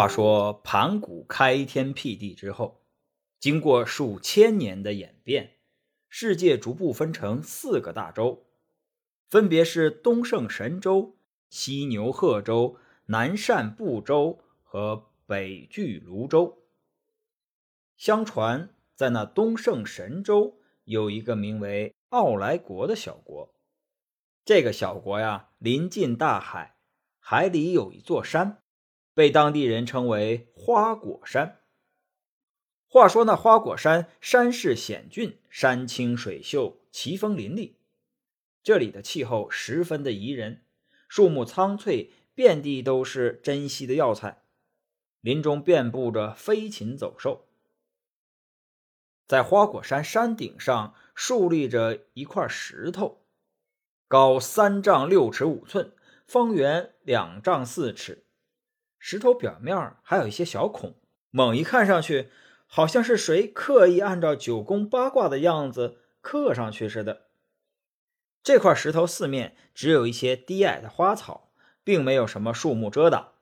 [0.00, 2.86] 话说盘古开天辟地之后，
[3.38, 5.58] 经过数千年的演变，
[6.08, 8.46] 世界逐步分成四个大洲，
[9.28, 11.18] 分别是东胜神州、
[11.50, 12.78] 西牛贺州、
[13.08, 16.62] 南赡部洲和北俱泸州。
[17.98, 23.54] 相传，在那东胜神州有一个名为奥来国的小国，
[24.46, 26.78] 这个小国呀，临近大海，
[27.18, 28.62] 海里有一座山。
[29.14, 31.60] 被当地人称为花果山。
[32.86, 37.76] 话说那花果山山势险峻，山清水秀，奇峰林立，
[38.62, 40.64] 这里的气候十分的宜人，
[41.08, 44.42] 树木苍翠，遍地都是珍稀的药材，
[45.20, 47.46] 林中遍布着飞禽走兽。
[49.28, 53.22] 在花果山山顶上竖立着一块石头，
[54.08, 55.92] 高三丈六尺五寸，
[56.26, 58.24] 方圆两丈四尺。
[59.00, 60.94] 石头表面还有一些小孔，
[61.30, 62.28] 猛一看上去，
[62.66, 67.28] 好像是谁刻意按照九宫八卦的样子刻上去似的。
[68.42, 71.50] 这块石头四面只有一些低矮的花草，
[71.82, 73.32] 并没有什么树木遮挡。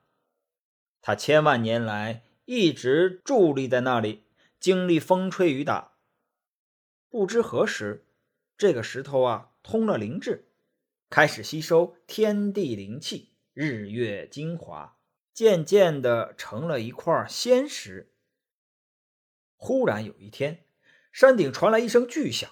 [1.03, 4.25] 它千万年来一直伫立在那里，
[4.61, 5.93] 经历风吹雨打。
[7.09, 8.06] 不知何时，
[8.56, 10.48] 这个石头啊通了灵智，
[11.11, 14.98] 开始吸收天地灵气、日月精华。
[15.39, 18.12] 渐渐的成了一块仙石。
[19.55, 20.64] 忽然有一天，
[21.12, 22.50] 山顶传来一声巨响，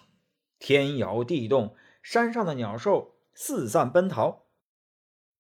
[0.61, 4.47] 天摇地动，山上的鸟兽四散奔逃。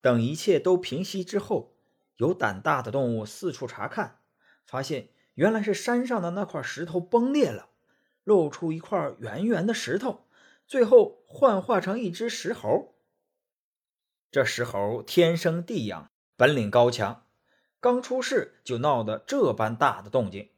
[0.00, 1.76] 等一切都平息之后，
[2.16, 4.18] 有胆大的动物四处查看，
[4.66, 7.68] 发现原来是山上的那块石头崩裂了，
[8.24, 10.26] 露出一块圆圆的石头，
[10.66, 12.96] 最后幻化成一只石猴。
[14.32, 17.22] 这石猴天生地养，本领高强。
[17.86, 20.50] 刚出世就闹得这般大的动静，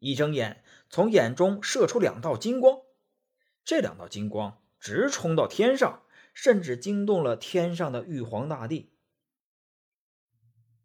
[0.00, 2.80] 一睁眼，从眼中射出两道金光，
[3.64, 6.02] 这两道金光直冲到天上，
[6.34, 8.90] 甚至惊动了天上的玉皇大帝。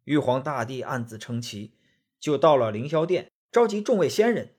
[0.04, 1.76] 玉皇大帝暗自称奇，
[2.20, 4.54] 就到了凌霄殿，召集众位仙人，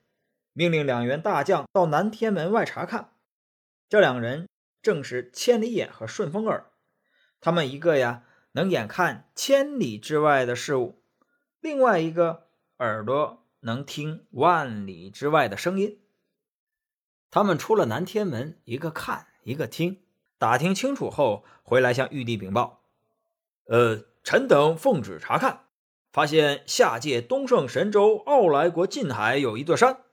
[0.52, 3.14] 命令两员大将到南天门外查看。
[3.88, 4.50] 这两人
[4.82, 6.74] 正是千里眼和顺风耳，
[7.40, 11.04] 他们一个呀能眼看千里之外的事物。
[11.66, 12.44] 另外一个
[12.78, 15.98] 耳朵能听万里之外的声音。
[17.32, 20.04] 他们出了南天门，一个看，一个听，
[20.38, 22.84] 打听清楚后，回来向玉帝禀报
[23.66, 25.62] ：“呃，臣等奉旨查看，
[26.14, 30.04] 发现下界东胜神州傲来国近海有一座山，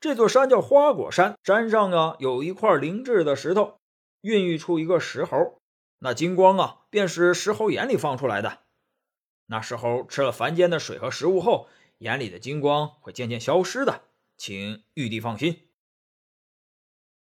[0.00, 3.78] 这座山叫花果山，山上啊有一块灵质的石头，
[4.22, 5.60] 孕育出一个石猴，
[5.98, 8.60] 那金光啊便是石猴眼里放出来的。”
[9.46, 11.68] 那时候吃了凡间的水和食物后，
[11.98, 14.04] 眼里的金光会渐渐消失的，
[14.36, 15.68] 请玉帝放心。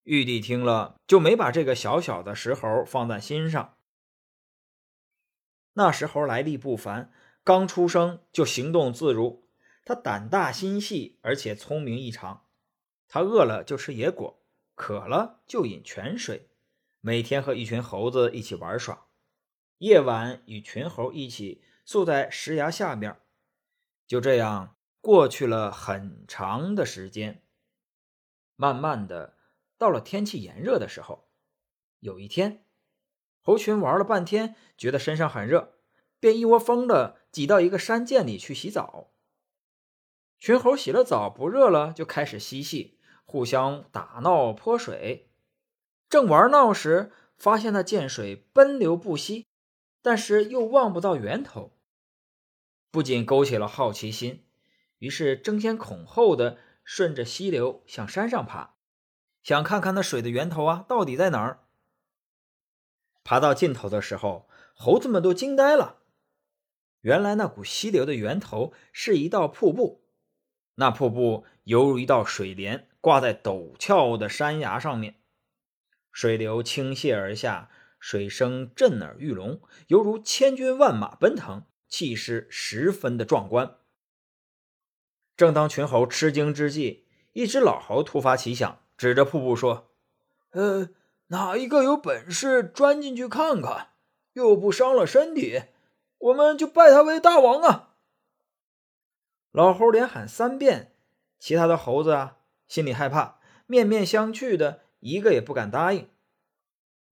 [0.04, 3.78] 玉帝听了，就没把这个小小的石猴放在心上。
[5.74, 7.12] 那石猴来历不凡，
[7.44, 9.50] 刚出生就行动自如，
[9.84, 12.46] 他胆大心细，而且聪明异常。
[13.08, 14.42] 他饿了就吃野果，
[14.76, 16.50] 渴了就饮泉水，
[17.02, 19.08] 每天和一群猴子一起玩耍，
[19.80, 21.64] 夜晚与群猴一起。
[21.86, 23.20] 宿在石崖下面，
[24.08, 27.44] 就这样过去了很长的时间。
[28.56, 29.38] 慢慢的，
[29.78, 31.30] 到了天气炎热的时候，
[32.00, 32.66] 有一天，
[33.42, 35.80] 猴群玩了半天，觉得身上很热，
[36.20, 39.12] 便一窝蜂的挤到一个山涧里去洗澡。
[40.40, 45.32] 群猴洗了澡不热了，就开始嬉戏，互相打闹泼水。
[46.08, 49.48] 正玩闹时，发现那涧水奔流不息。
[50.06, 51.73] 但是又望不到源头，
[52.94, 54.46] 不仅勾起了好奇心，
[55.00, 58.76] 于是争先恐后的顺着溪流向山上爬，
[59.42, 61.62] 想看看那水的源头啊到底在哪儿。
[63.24, 66.04] 爬到尽头的时候，猴子们都惊呆了。
[67.02, 70.06] 原来那股溪流的源头是一道瀑布，
[70.76, 75.16] 那瀑布犹如一道水帘挂在陡峭的山崖上面，
[76.12, 77.72] 水流倾泻而下。
[78.00, 81.64] 水声震耳欲聋，犹如千军万马奔腾，
[81.94, 83.76] 气势十分的壮观。
[85.38, 89.92] 正当群猴吃惊之际，一只老猴突发奇想，指着瀑布说
[90.54, 90.90] ：“呃，
[91.28, 93.90] 哪一个有本事钻进去看看，
[94.32, 95.66] 又不伤了身体，
[96.18, 97.94] 我们就拜他为大王啊！”
[99.54, 100.96] 老猴连喊三遍，
[101.38, 106.10] 其他的猴子啊心里害怕，面面相觑的，一个也不敢答应。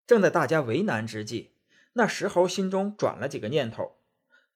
[0.08, 1.52] 正在大家为难之际，
[1.92, 3.99] 那石猴心中转了几个念头，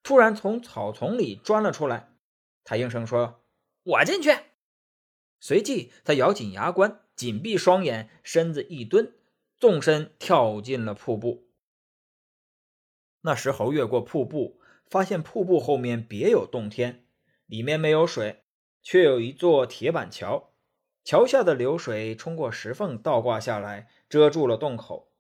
[0.04, 2.12] 突然从草丛里钻了出来，
[2.64, 3.42] 他应声说
[3.84, 4.30] ：“我进去。”
[5.40, 9.14] 随即，他咬紧牙关，紧闭双眼，身子一蹲，
[9.58, 11.48] 纵身跳进了瀑布。
[13.22, 17.06] 那石猴越过瀑布，发现瀑布后面别有洞天，
[17.46, 18.44] 里面没有水，
[18.82, 20.54] 却有一座铁板桥，
[21.06, 25.14] 桥下的流水冲过石缝倒挂下来，遮住了洞口。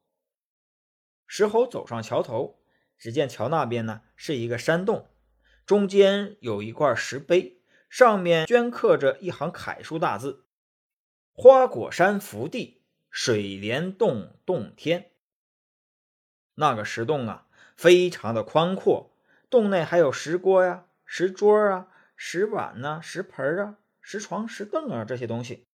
[1.26, 2.60] 石猴走上桥头，
[3.04, 5.10] 只见桥那边呢是一个山洞，
[5.66, 7.62] 中间有一块石碑。
[7.90, 10.46] 上面镌刻着一行楷书大字
[11.36, 15.12] ：“花果山福地，水帘洞洞天。”
[16.56, 17.46] 那个石洞啊，
[17.76, 19.14] 非常的宽阔，
[19.50, 25.68] 洞内还有石锅呀、石桌啊、石碗呐、石盆啊、石床、石凳啊这些东西，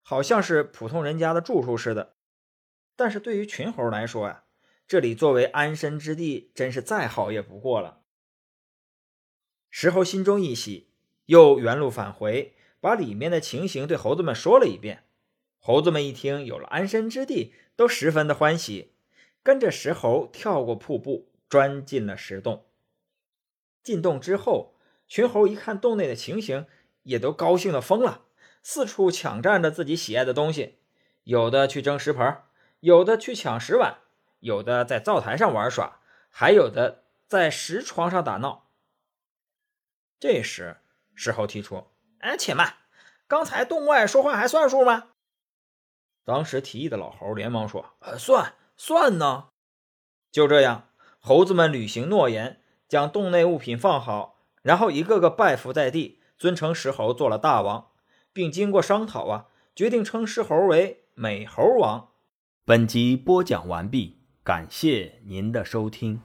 [0.00, 2.14] 好像是普通人家的住处似的。
[2.94, 4.44] 但是对于群猴来说呀，
[4.86, 8.02] 这里作为安身之地，真是再好也不过了。
[9.70, 10.90] 石猴心中一喜。
[11.26, 15.02] 又原路返回，把里面的情形对猴子们说了一遍。
[15.58, 18.92] 猴子们一听有了安身之地，都十分的欢喜，
[19.42, 22.66] 跟着石猴跳过瀑布，钻进了石洞。
[23.82, 24.76] 进洞之后，
[25.08, 26.66] 群猴一看洞内的情形，
[27.02, 28.26] 也都高兴的疯了，
[28.62, 30.76] 四处抢占着自己喜爱的东西，
[31.24, 32.36] 有的去争石盆，
[32.78, 33.98] 有的去抢石碗，
[34.40, 36.00] 有的在灶台上玩耍，
[36.30, 38.70] 还有的在石床上打闹。
[40.18, 40.78] 这时，
[41.14, 41.88] 石猴提出
[42.20, 42.74] ：“哎，且慢！
[43.28, 45.08] 刚才洞外说话还算数吗？”
[46.24, 49.48] 当时提议的老猴连忙说：“呃，算算呢。”
[50.32, 50.88] 就这样，
[51.20, 57.92] 猴子们履行诺言，将洞内物品放好，然后一个个拜伏在地，尊称石猴做了大王，
[58.32, 62.12] 并经过商讨啊，决定称石猴为美猴王。
[62.64, 66.20] 本集播讲完毕，感谢您的收听。